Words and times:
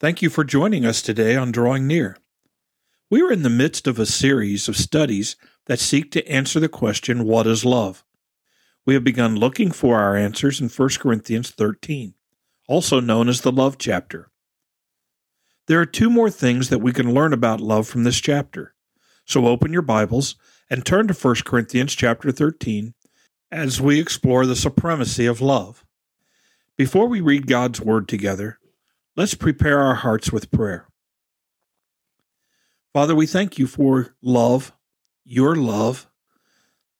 Thank 0.00 0.22
you 0.22 0.30
for 0.30 0.44
joining 0.44 0.86
us 0.86 1.02
today 1.02 1.34
on 1.34 1.50
Drawing 1.50 1.88
Near. 1.88 2.16
We 3.10 3.20
are 3.20 3.32
in 3.32 3.42
the 3.42 3.50
midst 3.50 3.88
of 3.88 3.98
a 3.98 4.06
series 4.06 4.68
of 4.68 4.76
studies 4.76 5.34
that 5.66 5.80
seek 5.80 6.12
to 6.12 6.28
answer 6.28 6.60
the 6.60 6.68
question, 6.68 7.24
What 7.24 7.48
is 7.48 7.64
love? 7.64 8.04
We 8.86 8.94
have 8.94 9.02
begun 9.02 9.34
looking 9.34 9.72
for 9.72 9.98
our 9.98 10.14
answers 10.14 10.60
in 10.60 10.68
1 10.68 10.88
Corinthians 11.00 11.50
13, 11.50 12.14
also 12.68 13.00
known 13.00 13.28
as 13.28 13.40
the 13.40 13.50
love 13.50 13.76
chapter. 13.76 14.30
There 15.66 15.80
are 15.80 15.86
two 15.86 16.10
more 16.10 16.30
things 16.30 16.68
that 16.68 16.78
we 16.78 16.92
can 16.92 17.12
learn 17.12 17.32
about 17.32 17.60
love 17.60 17.88
from 17.88 18.04
this 18.04 18.20
chapter. 18.20 18.76
So 19.24 19.48
open 19.48 19.72
your 19.72 19.82
Bibles 19.82 20.36
and 20.70 20.86
turn 20.86 21.08
to 21.08 21.12
1 21.12 21.34
Corinthians 21.44 21.96
chapter 21.96 22.30
13 22.30 22.94
as 23.50 23.80
we 23.80 23.98
explore 23.98 24.46
the 24.46 24.54
supremacy 24.54 25.26
of 25.26 25.40
love. 25.40 25.84
Before 26.76 27.08
we 27.08 27.20
read 27.20 27.48
God's 27.48 27.80
Word 27.80 28.06
together, 28.06 28.57
let's 29.18 29.34
prepare 29.34 29.80
our 29.80 29.96
hearts 29.96 30.30
with 30.30 30.48
prayer. 30.48 30.86
Father, 32.92 33.16
we 33.16 33.26
thank 33.26 33.58
you 33.58 33.66
for 33.66 34.14
love, 34.22 34.72
your 35.24 35.56
love, 35.56 36.08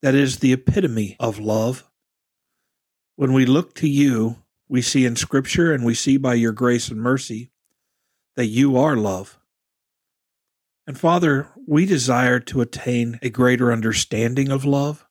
that 0.02 0.16
is 0.16 0.40
the 0.40 0.52
epitome 0.52 1.14
of 1.20 1.38
love. 1.38 1.88
When 3.14 3.32
we 3.32 3.46
look 3.46 3.72
to 3.76 3.88
you, 3.88 4.42
we 4.68 4.82
see 4.82 5.04
in 5.04 5.14
Scripture 5.14 5.72
and 5.72 5.84
we 5.84 5.94
see 5.94 6.16
by 6.16 6.34
your 6.34 6.50
grace 6.50 6.88
and 6.88 7.00
mercy 7.00 7.52
that 8.34 8.46
you 8.46 8.76
are 8.76 8.96
love. 8.96 9.38
And 10.88 10.98
Father, 10.98 11.46
we 11.68 11.86
desire 11.86 12.40
to 12.40 12.60
attain 12.60 13.20
a 13.22 13.30
greater 13.30 13.70
understanding 13.70 14.50
of 14.50 14.64
love 14.64 15.06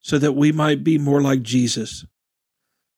so 0.00 0.18
that 0.18 0.34
we 0.34 0.52
might 0.52 0.84
be 0.84 0.96
more 0.96 1.20
like 1.20 1.42
Jesus, 1.42 2.06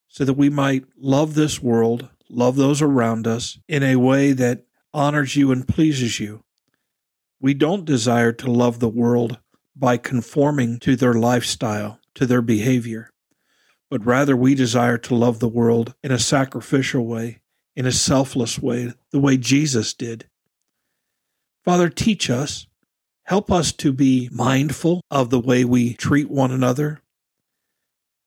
so 0.06 0.22
that 0.26 0.34
we 0.34 0.50
might 0.50 0.84
love 0.98 1.34
this 1.34 1.62
world, 1.62 2.10
love 2.28 2.56
those 2.56 2.82
around 2.82 3.26
us 3.26 3.58
in 3.68 3.82
a 3.82 3.96
way 3.96 4.32
that 4.32 4.64
honors 4.92 5.36
you 5.36 5.52
and 5.52 5.66
pleases 5.66 6.20
you. 6.20 6.44
We 7.40 7.54
don't 7.54 7.84
desire 7.84 8.32
to 8.32 8.50
love 8.50 8.80
the 8.80 8.88
world 8.88 9.38
by 9.74 9.98
conforming 9.98 10.78
to 10.80 10.96
their 10.96 11.14
lifestyle, 11.14 12.00
to 12.14 12.26
their 12.26 12.42
behavior, 12.42 13.10
but 13.90 14.04
rather 14.04 14.36
we 14.36 14.54
desire 14.54 14.98
to 14.98 15.14
love 15.14 15.38
the 15.38 15.48
world 15.48 15.94
in 16.02 16.10
a 16.10 16.18
sacrificial 16.18 17.06
way, 17.06 17.40
in 17.74 17.86
a 17.86 17.92
selfless 17.92 18.58
way, 18.58 18.94
the 19.10 19.20
way 19.20 19.36
Jesus 19.36 19.92
did. 19.92 20.28
Father, 21.64 21.90
teach 21.90 22.30
us 22.30 22.66
Help 23.26 23.50
us 23.50 23.72
to 23.72 23.92
be 23.92 24.28
mindful 24.30 25.00
of 25.10 25.30
the 25.30 25.40
way 25.40 25.64
we 25.64 25.94
treat 25.94 26.30
one 26.30 26.52
another. 26.52 27.02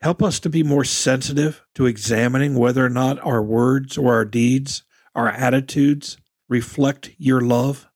Help 0.01 0.23
us 0.23 0.39
to 0.39 0.49
be 0.49 0.63
more 0.63 0.85
sensitive 0.85 1.63
to 1.75 1.85
examining 1.85 2.55
whether 2.55 2.85
or 2.85 2.89
not 2.89 3.19
our 3.19 3.43
words 3.43 3.97
or 3.97 4.13
our 4.13 4.25
deeds, 4.25 4.83
our 5.13 5.27
attitudes 5.27 6.17
reflect 6.47 7.11
your 7.17 7.41
love. 7.41 7.87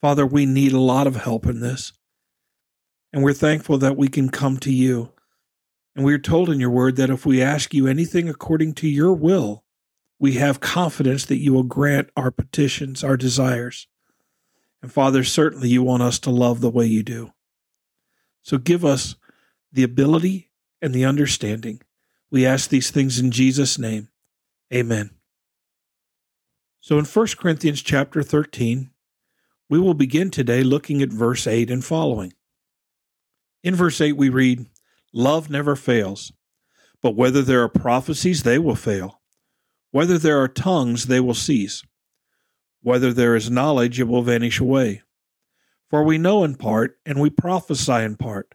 Father, 0.00 0.26
we 0.26 0.44
need 0.44 0.72
a 0.72 0.80
lot 0.80 1.06
of 1.06 1.16
help 1.16 1.46
in 1.46 1.60
this. 1.60 1.92
And 3.12 3.22
we're 3.22 3.32
thankful 3.32 3.78
that 3.78 3.96
we 3.96 4.08
can 4.08 4.28
come 4.28 4.58
to 4.58 4.72
you. 4.72 5.12
And 5.94 6.04
we're 6.04 6.18
told 6.18 6.50
in 6.50 6.60
your 6.60 6.70
word 6.70 6.96
that 6.96 7.10
if 7.10 7.24
we 7.24 7.40
ask 7.40 7.72
you 7.72 7.86
anything 7.86 8.28
according 8.28 8.74
to 8.74 8.88
your 8.88 9.12
will, 9.12 9.64
we 10.18 10.32
have 10.32 10.60
confidence 10.60 11.24
that 11.26 11.38
you 11.38 11.52
will 11.52 11.62
grant 11.62 12.10
our 12.16 12.30
petitions, 12.30 13.04
our 13.04 13.16
desires. 13.16 13.86
And 14.82 14.92
Father, 14.92 15.24
certainly 15.24 15.68
you 15.68 15.82
want 15.82 16.02
us 16.02 16.18
to 16.20 16.30
love 16.30 16.60
the 16.60 16.70
way 16.70 16.86
you 16.86 17.02
do. 17.02 17.32
So 18.42 18.58
give 18.58 18.84
us 18.84 19.16
the 19.72 19.82
ability 19.82 20.50
and 20.80 20.94
the 20.94 21.04
understanding. 21.04 21.80
We 22.30 22.46
ask 22.46 22.68
these 22.70 22.90
things 22.90 23.18
in 23.18 23.30
Jesus' 23.30 23.78
name. 23.78 24.08
Amen. 24.72 25.10
So 26.80 26.98
in 26.98 27.04
1 27.04 27.26
Corinthians 27.38 27.82
chapter 27.82 28.22
13, 28.22 28.90
we 29.68 29.78
will 29.78 29.94
begin 29.94 30.30
today 30.30 30.62
looking 30.62 31.02
at 31.02 31.08
verse 31.08 31.46
8 31.46 31.70
and 31.70 31.84
following. 31.84 32.32
In 33.62 33.74
verse 33.74 34.00
8, 34.00 34.12
we 34.12 34.28
read, 34.28 34.66
Love 35.12 35.50
never 35.50 35.74
fails, 35.74 36.32
but 37.02 37.16
whether 37.16 37.42
there 37.42 37.62
are 37.62 37.68
prophecies, 37.68 38.42
they 38.42 38.58
will 38.58 38.76
fail. 38.76 39.20
Whether 39.90 40.18
there 40.18 40.40
are 40.40 40.48
tongues, 40.48 41.06
they 41.06 41.20
will 41.20 41.34
cease. 41.34 41.82
Whether 42.82 43.12
there 43.12 43.34
is 43.34 43.50
knowledge, 43.50 43.98
it 43.98 44.08
will 44.08 44.22
vanish 44.22 44.60
away. 44.60 45.02
For 45.88 46.04
we 46.04 46.18
know 46.18 46.44
in 46.44 46.56
part, 46.56 46.98
and 47.06 47.20
we 47.20 47.30
prophesy 47.30 48.02
in 48.02 48.16
part. 48.16 48.54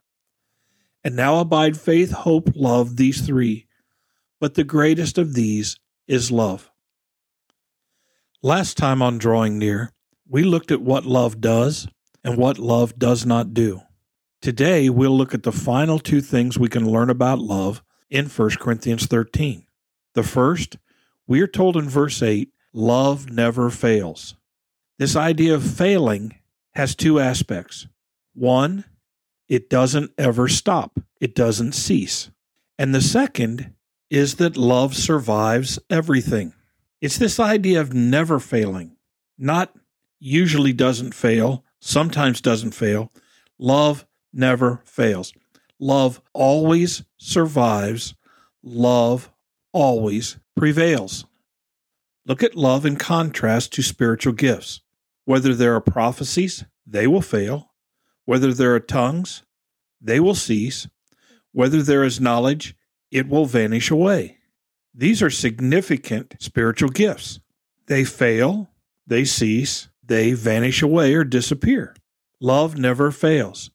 And 1.03 1.15
now 1.15 1.39
abide 1.39 1.77
faith, 1.77 2.11
hope, 2.11 2.49
love, 2.55 2.97
these 2.97 3.21
three, 3.21 3.67
but 4.39 4.53
the 4.53 4.63
greatest 4.63 5.17
of 5.17 5.33
these 5.33 5.77
is 6.07 6.31
love. 6.31 6.69
Last 8.43 8.77
time 8.77 9.01
on 9.01 9.17
Drawing 9.17 9.57
Near, 9.57 9.91
we 10.27 10.43
looked 10.43 10.71
at 10.71 10.81
what 10.81 11.05
love 11.05 11.41
does 11.41 11.87
and 12.23 12.37
what 12.37 12.59
love 12.59 12.97
does 12.97 13.25
not 13.25 13.53
do. 13.53 13.81
Today, 14.41 14.89
we'll 14.89 15.15
look 15.15 15.33
at 15.33 15.43
the 15.43 15.51
final 15.51 15.99
two 15.99 16.21
things 16.21 16.57
we 16.57 16.69
can 16.69 16.89
learn 16.89 17.09
about 17.09 17.39
love 17.39 17.83
in 18.09 18.25
1 18.25 18.49
Corinthians 18.59 19.05
13. 19.05 19.65
The 20.15 20.23
first, 20.23 20.77
we 21.27 21.41
are 21.41 21.47
told 21.47 21.77
in 21.77 21.87
verse 21.87 22.21
8, 22.21 22.49
love 22.73 23.29
never 23.29 23.69
fails. 23.69 24.35
This 24.97 25.15
idea 25.15 25.53
of 25.55 25.63
failing 25.63 26.35
has 26.73 26.95
two 26.95 27.19
aspects. 27.19 27.87
One, 28.33 28.85
it 29.51 29.69
doesn't 29.69 30.11
ever 30.17 30.47
stop, 30.47 30.97
it 31.19 31.35
doesn't 31.35 31.73
cease. 31.73 32.31
And 32.79 32.95
the 32.95 33.01
second 33.01 33.73
is 34.09 34.35
that 34.35 34.55
love 34.55 34.95
survives 34.95 35.77
everything. 35.89 36.53
It's 37.01 37.17
this 37.17 37.37
idea 37.37 37.81
of 37.81 37.93
never 37.93 38.39
failing, 38.39 38.95
not 39.37 39.75
usually 40.21 40.71
doesn't 40.71 41.13
fail, 41.13 41.65
sometimes 41.81 42.39
doesn't 42.39 42.71
fail. 42.71 43.11
Love 43.59 44.05
never 44.31 44.81
fails. 44.85 45.33
Love 45.79 46.21
always 46.31 47.03
survives. 47.17 48.15
Love 48.63 49.29
always 49.73 50.37
prevails. 50.55 51.25
Look 52.25 52.41
at 52.41 52.55
love 52.55 52.85
in 52.85 52.95
contrast 52.95 53.73
to 53.73 53.81
spiritual 53.81 54.31
gifts. 54.31 54.79
Whether 55.25 55.53
there 55.53 55.75
are 55.75 55.81
prophecies, 55.81 56.63
they 56.87 57.05
will 57.05 57.21
fail. 57.21 57.70
Whether 58.25 58.53
there 58.53 58.73
are 58.75 58.79
tongues, 58.79 59.43
they 59.99 60.19
will 60.19 60.35
cease. 60.35 60.87
Whether 61.51 61.81
there 61.81 62.03
is 62.03 62.21
knowledge, 62.21 62.75
it 63.11 63.27
will 63.27 63.45
vanish 63.45 63.91
away. 63.91 64.37
These 64.93 65.21
are 65.21 65.29
significant 65.29 66.35
spiritual 66.39 66.89
gifts. 66.89 67.39
They 67.87 68.03
fail, 68.03 68.69
they 69.07 69.25
cease, 69.25 69.89
they 70.03 70.33
vanish 70.33 70.81
away 70.81 71.13
or 71.13 71.23
disappear. 71.23 71.95
Love 72.39 72.77
never 72.77 73.11
fails. 73.11 73.69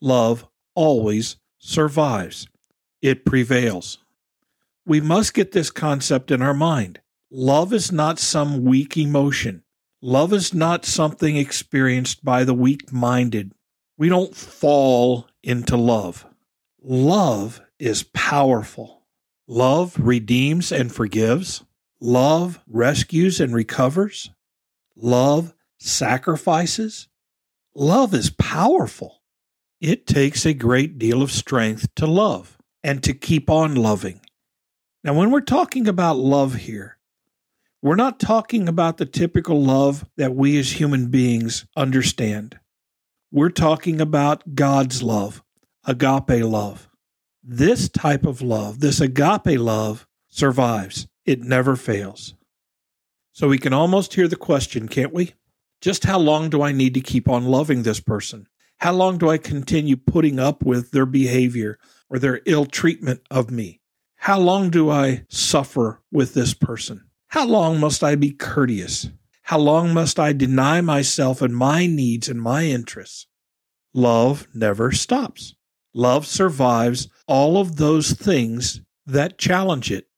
Love 0.00 0.46
always 0.74 1.36
survives. 1.58 2.46
It 3.00 3.24
prevails. 3.24 3.98
We 4.86 5.00
must 5.00 5.34
get 5.34 5.52
this 5.52 5.70
concept 5.70 6.30
in 6.30 6.42
our 6.42 6.54
mind. 6.54 7.00
Love 7.30 7.72
is 7.72 7.92
not 7.92 8.18
some 8.18 8.64
weak 8.64 8.96
emotion. 8.96 9.62
Love 10.00 10.32
is 10.32 10.52
not 10.52 10.84
something 10.84 11.36
experienced 11.36 12.24
by 12.24 12.44
the 12.44 12.54
weak 12.54 12.92
minded. 12.92 13.52
We 14.02 14.08
don't 14.08 14.34
fall 14.34 15.28
into 15.44 15.76
love. 15.76 16.26
Love 16.82 17.60
is 17.78 18.02
powerful. 18.02 19.04
Love 19.46 19.94
redeems 19.96 20.72
and 20.72 20.92
forgives. 20.92 21.62
Love 22.00 22.58
rescues 22.66 23.38
and 23.38 23.54
recovers. 23.54 24.30
Love 24.96 25.54
sacrifices. 25.78 27.06
Love 27.76 28.12
is 28.12 28.30
powerful. 28.30 29.22
It 29.80 30.08
takes 30.08 30.44
a 30.44 30.52
great 30.52 30.98
deal 30.98 31.22
of 31.22 31.30
strength 31.30 31.86
to 31.94 32.08
love 32.08 32.58
and 32.82 33.04
to 33.04 33.14
keep 33.14 33.48
on 33.48 33.76
loving. 33.76 34.20
Now, 35.04 35.14
when 35.14 35.30
we're 35.30 35.42
talking 35.42 35.86
about 35.86 36.16
love 36.16 36.54
here, 36.56 36.98
we're 37.80 37.94
not 37.94 38.18
talking 38.18 38.68
about 38.68 38.96
the 38.96 39.06
typical 39.06 39.62
love 39.62 40.04
that 40.16 40.34
we 40.34 40.58
as 40.58 40.72
human 40.72 41.06
beings 41.06 41.66
understand. 41.76 42.58
We're 43.34 43.48
talking 43.48 43.98
about 43.98 44.54
God's 44.54 45.02
love, 45.02 45.42
agape 45.86 46.44
love. 46.44 46.90
This 47.42 47.88
type 47.88 48.26
of 48.26 48.42
love, 48.42 48.80
this 48.80 49.00
agape 49.00 49.58
love, 49.58 50.06
survives. 50.28 51.08
It 51.24 51.40
never 51.40 51.74
fails. 51.74 52.34
So 53.32 53.48
we 53.48 53.56
can 53.56 53.72
almost 53.72 54.12
hear 54.12 54.28
the 54.28 54.36
question, 54.36 54.86
can't 54.86 55.14
we? 55.14 55.32
Just 55.80 56.04
how 56.04 56.18
long 56.18 56.50
do 56.50 56.60
I 56.60 56.72
need 56.72 56.92
to 56.92 57.00
keep 57.00 57.26
on 57.26 57.46
loving 57.46 57.84
this 57.84 58.00
person? 58.00 58.48
How 58.80 58.92
long 58.92 59.16
do 59.16 59.30
I 59.30 59.38
continue 59.38 59.96
putting 59.96 60.38
up 60.38 60.62
with 60.62 60.90
their 60.90 61.06
behavior 61.06 61.78
or 62.10 62.18
their 62.18 62.42
ill 62.44 62.66
treatment 62.66 63.22
of 63.30 63.50
me? 63.50 63.80
How 64.16 64.38
long 64.38 64.68
do 64.68 64.90
I 64.90 65.24
suffer 65.30 66.02
with 66.12 66.34
this 66.34 66.52
person? 66.52 67.04
How 67.28 67.46
long 67.46 67.80
must 67.80 68.04
I 68.04 68.14
be 68.14 68.32
courteous? 68.32 69.08
How 69.52 69.58
long 69.58 69.92
must 69.92 70.18
I 70.18 70.32
deny 70.32 70.80
myself 70.80 71.42
and 71.42 71.54
my 71.54 71.84
needs 71.84 72.26
and 72.26 72.40
my 72.40 72.64
interests? 72.64 73.26
Love 73.92 74.48
never 74.54 74.92
stops. 74.92 75.54
Love 75.92 76.26
survives 76.26 77.08
all 77.26 77.58
of 77.58 77.76
those 77.76 78.12
things 78.12 78.80
that 79.04 79.36
challenge 79.36 79.92
it. 79.92 80.08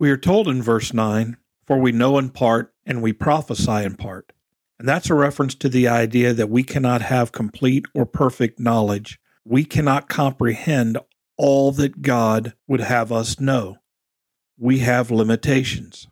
We 0.00 0.10
are 0.10 0.16
told 0.16 0.48
in 0.48 0.62
verse 0.62 0.94
9, 0.94 1.36
For 1.66 1.76
we 1.76 1.92
know 1.92 2.16
in 2.16 2.30
part 2.30 2.72
and 2.86 3.02
we 3.02 3.12
prophesy 3.12 3.84
in 3.84 3.96
part. 3.96 4.32
And 4.78 4.88
that's 4.88 5.10
a 5.10 5.14
reference 5.14 5.54
to 5.56 5.68
the 5.68 5.86
idea 5.86 6.32
that 6.32 6.48
we 6.48 6.62
cannot 6.62 7.02
have 7.02 7.30
complete 7.30 7.84
or 7.92 8.06
perfect 8.06 8.58
knowledge. 8.58 9.20
We 9.44 9.66
cannot 9.66 10.08
comprehend 10.08 10.96
all 11.36 11.72
that 11.72 12.00
God 12.00 12.54
would 12.66 12.80
have 12.80 13.12
us 13.12 13.38
know. 13.38 13.76
We 14.56 14.78
have 14.78 15.10
limitations. 15.10 16.08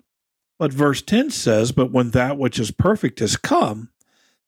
But 0.58 0.73
verse 0.73 1.03
10 1.03 1.31
says, 1.31 1.73
But 1.73 1.93
when 1.93 2.11
that 2.11 2.38
which 2.38 2.58
is 2.58 2.70
perfect 2.70 3.20
has 3.20 3.37
come, 3.37 3.91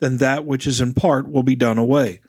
then 0.00 0.18
that 0.18 0.44
which 0.44 0.66
is 0.66 0.80
in 0.80 0.94
part 0.94 1.30
will 1.30 1.42
be 1.42 1.56
done 1.56 1.78
away. 1.78 2.20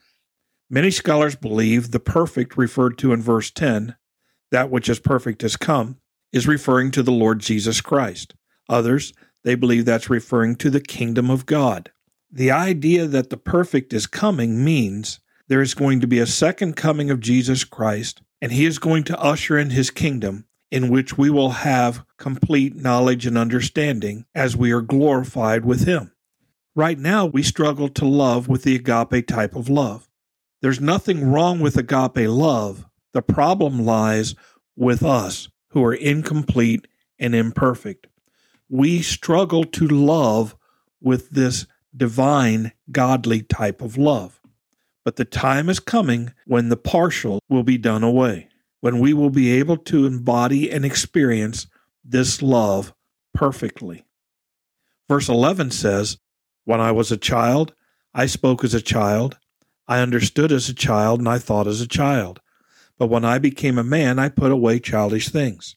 Many 0.69 0.91
scholars 0.91 1.35
believe 1.35 1.91
the 1.91 1.99
perfect 1.99 2.57
referred 2.57 2.97
to 2.99 3.13
in 3.13 3.21
verse 3.21 3.51
10, 3.51 3.95
that 4.51 4.69
which 4.69 4.89
is 4.89 4.99
perfect 4.99 5.41
has 5.41 5.55
come, 5.55 5.97
is 6.31 6.47
referring 6.47 6.91
to 6.91 7.03
the 7.03 7.11
Lord 7.11 7.39
Jesus 7.39 7.81
Christ. 7.81 8.35
Others, 8.67 9.13
they 9.43 9.55
believe 9.55 9.85
that's 9.85 10.09
referring 10.09 10.55
to 10.57 10.69
the 10.69 10.81
kingdom 10.81 11.29
of 11.29 11.45
God. 11.45 11.91
The 12.31 12.51
idea 12.51 13.07
that 13.07 13.29
the 13.29 13.37
perfect 13.37 13.93
is 13.93 14.05
coming 14.05 14.63
means 14.63 15.19
there 15.47 15.61
is 15.61 15.73
going 15.73 15.99
to 16.01 16.07
be 16.07 16.19
a 16.19 16.27
second 16.27 16.75
coming 16.75 17.09
of 17.09 17.19
Jesus 17.19 17.63
Christ 17.63 18.21
and 18.41 18.51
he 18.51 18.65
is 18.65 18.77
going 18.77 19.03
to 19.05 19.19
usher 19.19 19.57
in 19.57 19.71
his 19.71 19.89
kingdom 19.89 20.45
in 20.71 20.89
which 20.89 21.18
we 21.18 21.30
will 21.30 21.51
have 21.51 22.06
complete 22.18 22.75
knowledge 22.75 23.25
and 23.25 23.38
understanding 23.38 24.25
as 24.36 24.56
we 24.56 24.71
are 24.71 24.81
glorified 24.81 25.66
with 25.66 25.86
him. 25.86 26.12
Right 26.75 27.00
now, 27.00 27.25
we 27.25 27.44
struggle 27.44 27.89
to 27.89 28.06
love 28.06 28.48
with 28.48 28.63
the 28.63 28.75
agape 28.75 29.27
type 29.27 29.56
of 29.56 29.69
love. 29.69 30.07
There's 30.62 30.80
nothing 30.80 31.31
wrong 31.31 31.60
with 31.60 31.77
agape 31.77 32.30
love. 32.30 32.86
The 33.13 33.21
problem 33.21 33.86
lies 33.86 34.36
with 34.75 35.04
us 35.04 35.50
who 35.69 35.83
are 35.83 35.94
incomplete 35.94 36.88
and 37.18 37.33
imperfect. 37.33 38.07
We 38.69 39.01
struggle 39.01 39.63
to 39.63 39.88
love 39.88 40.56
with 41.01 41.31
this 41.31 41.66
divine, 41.95 42.71
godly 42.92 43.42
type 43.42 43.81
of 43.81 43.98
love. 43.98 44.39
But 45.06 45.16
the 45.16 45.25
time 45.25 45.69
is 45.69 45.80
coming 45.80 46.33
when 46.45 46.69
the 46.69 46.77
partial 46.77 47.39
will 47.50 47.63
be 47.63 47.77
done 47.77 48.04
away, 48.04 48.48
when 48.81 48.99
we 48.99 49.13
will 49.13 49.29
be 49.29 49.51
able 49.51 49.77
to 49.77 50.05
embody 50.05 50.71
and 50.71 50.85
experience 50.85 51.67
this 52.03 52.41
love 52.41 52.93
perfectly. 53.33 54.05
Verse 55.07 55.27
11 55.29 55.71
says, 55.71 56.17
When 56.65 56.79
I 56.79 56.91
was 56.91 57.11
a 57.11 57.17
child, 57.17 57.73
I 58.13 58.25
spoke 58.25 58.63
as 58.63 58.73
a 58.73 58.81
child, 58.81 59.37
I 59.87 59.99
understood 59.99 60.51
as 60.51 60.69
a 60.69 60.73
child, 60.73 61.19
and 61.19 61.27
I 61.27 61.39
thought 61.39 61.67
as 61.67 61.81
a 61.81 61.87
child. 61.87 62.41
But 62.97 63.07
when 63.07 63.25
I 63.25 63.39
became 63.39 63.77
a 63.77 63.83
man, 63.83 64.19
I 64.19 64.29
put 64.29 64.51
away 64.51 64.79
childish 64.79 65.29
things. 65.29 65.75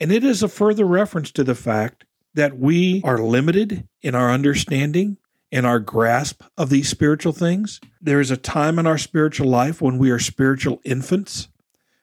And 0.00 0.12
it 0.12 0.24
is 0.24 0.42
a 0.42 0.48
further 0.48 0.84
reference 0.84 1.30
to 1.32 1.44
the 1.44 1.54
fact 1.54 2.04
that 2.34 2.58
we 2.58 3.02
are 3.04 3.18
limited 3.18 3.88
in 4.00 4.14
our 4.14 4.30
understanding 4.30 5.18
in 5.50 5.64
our 5.64 5.78
grasp 5.78 6.42
of 6.56 6.70
these 6.70 6.88
spiritual 6.88 7.32
things. 7.32 7.80
There 8.00 8.20
is 8.20 8.30
a 8.30 8.36
time 8.36 8.78
in 8.78 8.86
our 8.86 8.98
spiritual 8.98 9.48
life 9.48 9.80
when 9.80 9.98
we 9.98 10.10
are 10.10 10.18
spiritual 10.18 10.80
infants. 10.84 11.48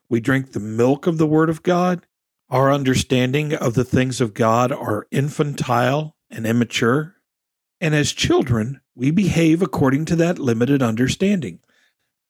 We 0.09 0.19
drink 0.19 0.51
the 0.51 0.59
milk 0.59 1.07
of 1.07 1.17
the 1.17 1.27
Word 1.27 1.49
of 1.49 1.63
God. 1.63 2.05
Our 2.49 2.71
understanding 2.71 3.53
of 3.53 3.73
the 3.73 3.83
things 3.83 4.21
of 4.21 4.33
God 4.33 4.71
are 4.71 5.07
infantile 5.11 6.15
and 6.29 6.45
immature. 6.45 7.15
And 7.81 7.95
as 7.95 8.11
children, 8.11 8.81
we 8.95 9.11
behave 9.11 9.61
according 9.61 10.05
to 10.05 10.15
that 10.17 10.39
limited 10.39 10.81
understanding. 10.81 11.59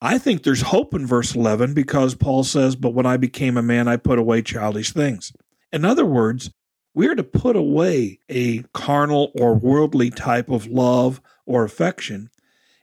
I 0.01 0.17
think 0.17 0.43
there's 0.43 0.61
hope 0.61 0.93
in 0.93 1.07
verse 1.07 1.35
11 1.35 1.73
because 1.73 2.15
Paul 2.15 2.43
says, 2.43 2.75
But 2.75 2.93
when 2.93 3.05
I 3.05 3.17
became 3.17 3.57
a 3.57 3.63
man, 3.63 3.87
I 3.87 3.97
put 3.97 4.19
away 4.19 4.41
childish 4.41 4.91
things. 4.91 5.33
In 5.71 5.85
other 5.85 6.05
words, 6.05 6.51
we 6.93 7.07
are 7.07 7.15
to 7.15 7.23
put 7.23 7.55
away 7.55 8.19
a 8.29 8.63
carnal 8.73 9.31
or 9.35 9.53
worldly 9.53 10.09
type 10.09 10.49
of 10.49 10.67
love 10.67 11.21
or 11.45 11.63
affection, 11.63 12.29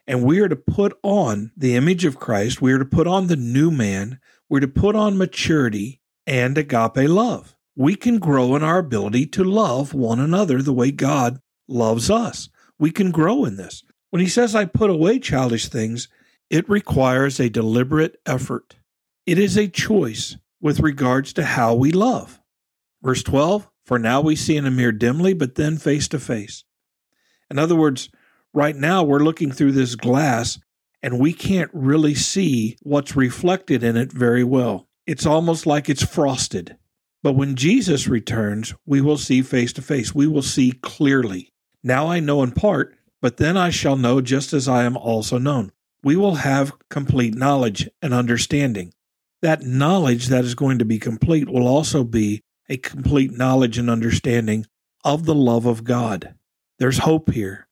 and 0.05 0.23
we 0.23 0.39
are 0.39 0.49
to 0.49 0.55
put 0.55 0.97
on 1.01 1.51
the 1.57 1.75
image 1.75 2.05
of 2.05 2.19
Christ. 2.19 2.61
We 2.61 2.73
are 2.73 2.79
to 2.79 2.85
put 2.85 3.07
on 3.07 3.27
the 3.27 3.35
new 3.35 3.71
man. 3.71 4.19
We're 4.53 4.59
to 4.59 4.67
put 4.67 4.95
on 4.95 5.17
maturity 5.17 5.99
and 6.27 6.55
agape 6.59 7.09
love. 7.09 7.55
We 7.75 7.95
can 7.95 8.19
grow 8.19 8.55
in 8.55 8.61
our 8.61 8.77
ability 8.77 9.25
to 9.25 9.43
love 9.43 9.95
one 9.95 10.19
another 10.19 10.61
the 10.61 10.71
way 10.71 10.91
God 10.91 11.39
loves 11.67 12.11
us. 12.11 12.49
We 12.77 12.91
can 12.91 13.09
grow 13.09 13.45
in 13.45 13.55
this. 13.55 13.83
When 14.11 14.19
he 14.19 14.27
says, 14.29 14.53
I 14.53 14.65
put 14.65 14.91
away 14.91 15.17
childish 15.17 15.69
things, 15.69 16.07
it 16.51 16.69
requires 16.69 17.39
a 17.39 17.49
deliberate 17.49 18.17
effort. 18.27 18.75
It 19.25 19.39
is 19.39 19.57
a 19.57 19.67
choice 19.67 20.37
with 20.61 20.81
regards 20.81 21.33
to 21.33 21.45
how 21.45 21.73
we 21.73 21.91
love. 21.91 22.39
Verse 23.01 23.23
12 23.23 23.67
for 23.87 23.97
now 23.97 24.21
we 24.21 24.35
see 24.35 24.55
in 24.55 24.67
a 24.67 24.71
mirror 24.71 24.91
dimly, 24.91 25.33
but 25.33 25.55
then 25.55 25.79
face 25.79 26.07
to 26.09 26.19
face. 26.19 26.63
In 27.49 27.57
other 27.57 27.75
words, 27.75 28.09
right 28.53 28.75
now 28.75 29.01
we're 29.01 29.17
looking 29.17 29.51
through 29.51 29.71
this 29.71 29.95
glass 29.95 30.59
and 31.03 31.19
we 31.19 31.33
can't 31.33 31.69
really 31.73 32.15
see 32.15 32.77
what's 32.81 33.15
reflected 33.15 33.83
in 33.83 33.97
it 33.97 34.11
very 34.11 34.43
well. 34.43 34.87
It's 35.05 35.25
almost 35.25 35.65
like 35.65 35.89
it's 35.89 36.03
frosted. 36.03 36.77
But 37.21 37.33
when 37.33 37.55
Jesus 37.55 38.07
returns, 38.07 38.73
we 38.85 39.01
will 39.01 39.17
see 39.17 39.41
face 39.41 39.73
to 39.73 39.81
face. 39.81 40.15
We 40.15 40.27
will 40.27 40.41
see 40.41 40.71
clearly. 40.71 41.51
Now 41.83 42.07
I 42.07 42.21
know 42.21 42.41
in 42.41 42.53
part, 42.53 42.95
but 43.21 43.37
then 43.37 43.57
I 43.57 43.69
shall 43.69 43.97
know 43.97 44.21
just 44.21 44.53
as 44.53 44.67
I 44.67 44.83
am 44.83 44.95
also 44.95 45.37
known. 45.37 45.73
We 46.03 46.15
will 46.15 46.35
have 46.35 46.73
complete 46.89 47.35
knowledge 47.35 47.89
and 48.01 48.13
understanding. 48.13 48.93
That 49.41 49.63
knowledge 49.63 50.27
that 50.27 50.45
is 50.45 50.55
going 50.55 50.79
to 50.79 50.85
be 50.85 50.99
complete 50.99 51.49
will 51.49 51.67
also 51.67 52.05
be 52.05 52.41
a 52.69 52.77
complete 52.77 53.31
knowledge 53.31 53.77
and 53.77 53.89
understanding 53.89 54.65
of 55.03 55.25
the 55.25 55.35
love 55.35 55.65
of 55.65 55.83
God. 55.83 56.35
There's 56.79 56.99
hope 56.99 57.31
here. 57.31 57.67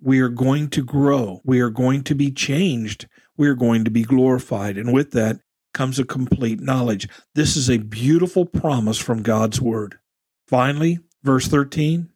We 0.00 0.20
are 0.20 0.28
going 0.28 0.68
to 0.70 0.84
grow. 0.84 1.40
We 1.44 1.60
are 1.60 1.70
going 1.70 2.02
to 2.04 2.14
be 2.14 2.30
changed. 2.30 3.08
We 3.36 3.48
are 3.48 3.54
going 3.54 3.84
to 3.84 3.90
be 3.90 4.02
glorified. 4.02 4.76
And 4.76 4.92
with 4.92 5.12
that 5.12 5.40
comes 5.72 5.98
a 5.98 6.04
complete 6.04 6.60
knowledge. 6.60 7.08
This 7.34 7.56
is 7.56 7.70
a 7.70 7.78
beautiful 7.78 8.46
promise 8.46 8.98
from 8.98 9.22
God's 9.22 9.60
word. 9.60 9.98
Finally, 10.46 11.00
verse 11.22 11.46
13 11.48 12.08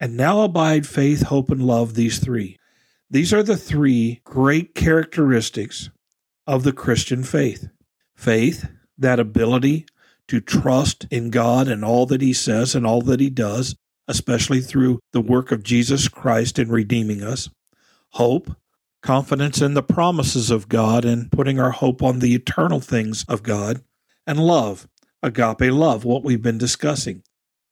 And 0.00 0.16
now 0.16 0.42
abide 0.42 0.86
faith, 0.86 1.22
hope, 1.22 1.50
and 1.50 1.62
love, 1.62 1.94
these 1.94 2.18
three. 2.18 2.58
These 3.10 3.32
are 3.32 3.42
the 3.42 3.56
three 3.56 4.20
great 4.24 4.74
characteristics 4.74 5.90
of 6.46 6.64
the 6.64 6.72
Christian 6.72 7.22
faith 7.22 7.68
faith, 8.14 8.68
that 8.96 9.18
ability 9.18 9.84
to 10.28 10.40
trust 10.40 11.06
in 11.10 11.30
God 11.30 11.66
and 11.66 11.84
all 11.84 12.06
that 12.06 12.20
He 12.20 12.32
says 12.32 12.74
and 12.74 12.86
all 12.86 13.02
that 13.02 13.20
He 13.20 13.30
does, 13.30 13.74
especially 14.08 14.60
through 14.60 15.00
the 15.12 15.20
work 15.20 15.52
of 15.52 15.62
Jesus 15.62 16.08
Christ 16.08 16.58
in 16.58 16.70
redeeming 16.70 17.22
us. 17.22 17.48
Hope, 18.10 18.54
confidence 19.02 19.60
in 19.60 19.74
the 19.74 19.82
promises 19.82 20.50
of 20.50 20.68
God 20.68 21.04
and 21.04 21.30
putting 21.30 21.58
our 21.58 21.70
hope 21.70 22.02
on 22.02 22.18
the 22.18 22.34
eternal 22.34 22.80
things 22.80 23.24
of 23.28 23.42
God. 23.42 23.82
And 24.26 24.38
love, 24.38 24.88
agape 25.22 25.72
love, 25.72 26.04
what 26.04 26.22
we've 26.22 26.42
been 26.42 26.58
discussing. 26.58 27.22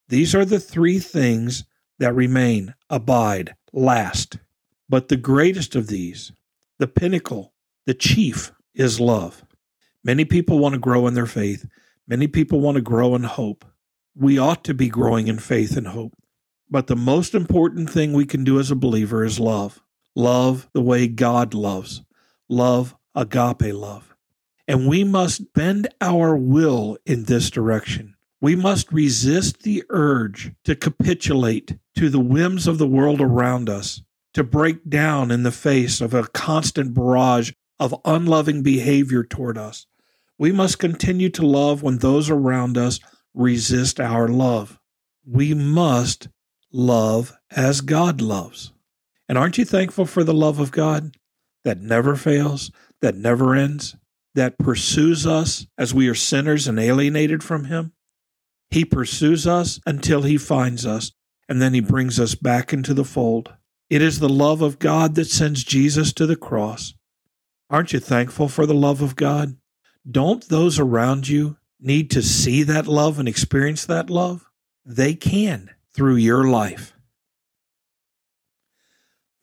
These 0.08 0.34
are 0.34 0.44
the 0.44 0.60
three 0.60 0.98
things 0.98 1.64
that 1.98 2.14
remain, 2.14 2.74
abide, 2.88 3.54
last. 3.72 4.38
But 4.88 5.08
the 5.08 5.16
greatest 5.16 5.76
of 5.76 5.86
these, 5.86 6.32
the 6.78 6.88
pinnacle, 6.88 7.52
the 7.86 7.94
chief, 7.94 8.52
is 8.74 8.98
love. 8.98 9.44
Many 10.02 10.24
people 10.24 10.58
want 10.58 10.72
to 10.72 10.80
grow 10.80 11.06
in 11.06 11.14
their 11.14 11.26
faith. 11.26 11.68
Many 12.08 12.26
people 12.26 12.60
want 12.60 12.76
to 12.76 12.82
grow 12.82 13.14
in 13.14 13.22
hope. 13.22 13.64
We 14.20 14.36
ought 14.36 14.64
to 14.64 14.74
be 14.74 14.90
growing 14.90 15.28
in 15.28 15.38
faith 15.38 15.78
and 15.78 15.86
hope. 15.86 16.12
But 16.68 16.88
the 16.88 16.94
most 16.94 17.34
important 17.34 17.88
thing 17.88 18.12
we 18.12 18.26
can 18.26 18.44
do 18.44 18.60
as 18.60 18.70
a 18.70 18.76
believer 18.76 19.24
is 19.24 19.40
love. 19.40 19.82
Love 20.14 20.68
the 20.74 20.82
way 20.82 21.08
God 21.08 21.54
loves. 21.54 22.02
Love 22.46 22.94
agape 23.14 23.72
love. 23.72 24.14
And 24.68 24.86
we 24.86 25.04
must 25.04 25.54
bend 25.54 25.88
our 26.02 26.36
will 26.36 26.98
in 27.06 27.24
this 27.24 27.48
direction. 27.48 28.14
We 28.42 28.54
must 28.54 28.92
resist 28.92 29.62
the 29.62 29.84
urge 29.88 30.52
to 30.64 30.76
capitulate 30.76 31.78
to 31.96 32.10
the 32.10 32.20
whims 32.20 32.66
of 32.66 32.76
the 32.76 32.86
world 32.86 33.22
around 33.22 33.70
us, 33.70 34.02
to 34.34 34.44
break 34.44 34.86
down 34.86 35.30
in 35.30 35.44
the 35.44 35.50
face 35.50 36.02
of 36.02 36.12
a 36.12 36.28
constant 36.28 36.92
barrage 36.92 37.52
of 37.78 37.98
unloving 38.04 38.62
behavior 38.62 39.24
toward 39.24 39.56
us. 39.56 39.86
We 40.36 40.52
must 40.52 40.78
continue 40.78 41.30
to 41.30 41.46
love 41.46 41.82
when 41.82 41.98
those 41.98 42.28
around 42.28 42.76
us 42.76 43.00
resist 43.34 44.00
our 44.00 44.28
love. 44.28 44.78
We 45.26 45.54
must 45.54 46.28
love 46.72 47.36
as 47.50 47.80
God 47.80 48.20
loves. 48.20 48.72
And 49.28 49.38
aren't 49.38 49.58
you 49.58 49.64
thankful 49.64 50.06
for 50.06 50.24
the 50.24 50.34
love 50.34 50.58
of 50.58 50.72
God 50.72 51.16
that 51.64 51.80
never 51.80 52.16
fails, 52.16 52.70
that 53.00 53.16
never 53.16 53.54
ends, 53.54 53.96
that 54.34 54.58
pursues 54.58 55.26
us 55.26 55.66
as 55.78 55.94
we 55.94 56.08
are 56.08 56.14
sinners 56.14 56.66
and 56.66 56.78
alienated 56.78 57.42
from 57.42 57.66
Him? 57.66 57.92
He 58.70 58.84
pursues 58.84 59.46
us 59.46 59.80
until 59.86 60.22
He 60.22 60.36
finds 60.36 60.86
us, 60.86 61.12
and 61.48 61.60
then 61.60 61.74
He 61.74 61.80
brings 61.80 62.18
us 62.18 62.34
back 62.34 62.72
into 62.72 62.94
the 62.94 63.04
fold. 63.04 63.52
It 63.88 64.02
is 64.02 64.20
the 64.20 64.28
love 64.28 64.62
of 64.62 64.78
God 64.78 65.16
that 65.16 65.26
sends 65.26 65.64
Jesus 65.64 66.12
to 66.14 66.26
the 66.26 66.36
cross. 66.36 66.94
Aren't 67.68 67.92
you 67.92 68.00
thankful 68.00 68.48
for 68.48 68.66
the 68.66 68.74
love 68.74 69.02
of 69.02 69.16
God? 69.16 69.56
Don't 70.08 70.48
those 70.48 70.78
around 70.78 71.28
you 71.28 71.56
need 71.82 72.10
to 72.12 72.22
see 72.22 72.62
that 72.64 72.86
love 72.86 73.18
and 73.18 73.28
experience 73.28 73.86
that 73.86 74.10
love? 74.10 74.50
They 74.84 75.14
can 75.14 75.70
through 75.94 76.16
your 76.16 76.44
life. 76.44 76.94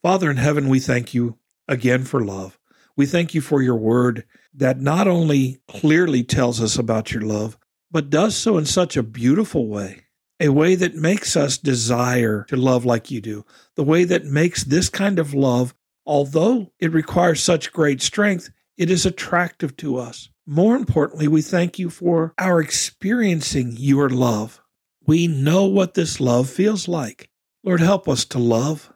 Father 0.02 0.30
in 0.30 0.36
heaven, 0.36 0.68
we 0.68 0.80
thank 0.80 1.12
you 1.12 1.38
again 1.66 2.04
for 2.04 2.24
love. 2.24 2.58
We 2.96 3.06
thank 3.06 3.34
you 3.34 3.40
for 3.40 3.62
your 3.62 3.76
word 3.76 4.24
that 4.54 4.80
not 4.80 5.06
only 5.06 5.60
clearly 5.68 6.24
tells 6.24 6.60
us 6.60 6.78
about 6.78 7.12
your 7.12 7.22
love, 7.22 7.58
but 7.90 8.10
does 8.10 8.36
so 8.36 8.58
in 8.58 8.64
such 8.64 8.96
a 8.96 9.02
beautiful 9.02 9.66
way, 9.66 10.06
a 10.40 10.48
way 10.48 10.74
that 10.74 10.94
makes 10.94 11.36
us 11.36 11.58
desire 11.58 12.44
to 12.48 12.56
love 12.56 12.84
like 12.84 13.10
you 13.10 13.20
do, 13.20 13.44
the 13.76 13.84
way 13.84 14.04
that 14.04 14.24
makes 14.24 14.64
this 14.64 14.88
kind 14.88 15.18
of 15.18 15.34
love, 15.34 15.74
although 16.06 16.72
it 16.78 16.92
requires 16.92 17.42
such 17.42 17.72
great 17.72 18.00
strength, 18.02 18.50
it 18.76 18.90
is 18.90 19.06
attractive 19.06 19.76
to 19.76 19.96
us. 19.96 20.30
More 20.50 20.76
importantly, 20.76 21.28
we 21.28 21.42
thank 21.42 21.78
you 21.78 21.90
for 21.90 22.32
our 22.38 22.58
experiencing 22.58 23.74
your 23.76 24.08
love. 24.08 24.62
We 25.06 25.26
know 25.26 25.66
what 25.66 25.92
this 25.92 26.20
love 26.20 26.48
feels 26.48 26.88
like. 26.88 27.28
Lord, 27.62 27.80
help 27.80 28.08
us 28.08 28.24
to 28.24 28.38
love. 28.38 28.90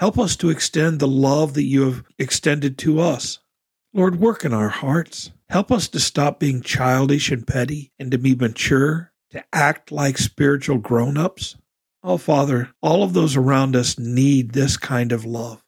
Help 0.00 0.18
us 0.18 0.34
to 0.34 0.50
extend 0.50 0.98
the 0.98 1.06
love 1.06 1.54
that 1.54 1.62
you 1.62 1.82
have 1.82 2.02
extended 2.18 2.76
to 2.78 2.98
us. 2.98 3.38
Lord, 3.94 4.18
work 4.18 4.44
in 4.44 4.52
our 4.52 4.68
hearts. 4.68 5.30
Help 5.48 5.70
us 5.70 5.86
to 5.86 6.00
stop 6.00 6.40
being 6.40 6.60
childish 6.60 7.30
and 7.30 7.46
petty 7.46 7.92
and 8.00 8.10
to 8.10 8.18
be 8.18 8.34
mature, 8.34 9.12
to 9.30 9.44
act 9.52 9.92
like 9.92 10.18
spiritual 10.18 10.78
grown 10.78 11.16
ups. 11.16 11.54
Oh, 12.02 12.16
Father, 12.16 12.70
all 12.82 13.04
of 13.04 13.12
those 13.12 13.36
around 13.36 13.76
us 13.76 13.96
need 13.96 14.54
this 14.54 14.76
kind 14.76 15.12
of 15.12 15.24
love. 15.24 15.64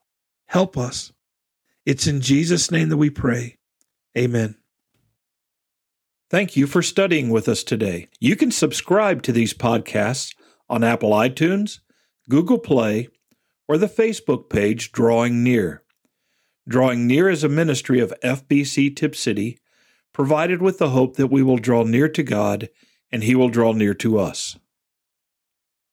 Help 0.47 0.77
us. 0.77 1.13
It's 1.87 2.09
in 2.09 2.23
Jesus' 2.23 2.73
name 2.73 2.89
that 2.89 2.97
we 2.97 3.09
pray. 3.09 3.59
Amen. 4.19 4.57
Thank 6.33 6.57
you 6.57 6.67
for 6.67 6.81
studying 6.81 7.29
with 7.29 7.47
us 7.47 7.63
today. 7.63 8.09
You 8.19 8.37
can 8.37 8.51
subscribe 8.51 9.23
to 9.25 9.33
these 9.33 9.53
podcasts 9.53 10.35
on 10.67 10.83
Apple 10.83 11.11
iTunes, 11.11 11.81
Google 12.31 12.59
Play, 12.59 13.09
or 13.69 13.77
the 13.77 13.87
Facebook 13.87 14.49
page 14.49 14.93
Drawing 14.93 15.45
Near. 15.45 15.83
Drawing 16.67 17.07
Near 17.07 17.29
is 17.29 17.45
a 17.45 17.51
ministry 17.51 18.01
of 18.01 18.15
FBC 18.25 18.97
Tipp 18.97 19.15
City, 19.15 19.59
provided 20.15 20.63
with 20.63 20.79
the 20.79 20.89
hope 20.89 21.17
that 21.19 21.27
we 21.27 21.43
will 21.43 21.59
draw 21.59 21.83
near 21.83 22.09
to 22.09 22.23
God 22.23 22.71
and 23.11 23.23
He 23.23 23.35
will 23.35 23.51
draw 23.51 23.75
near 23.75 23.93
to 23.93 24.19
us. 24.19 24.57